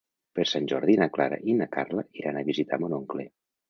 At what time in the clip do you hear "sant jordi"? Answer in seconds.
0.51-0.95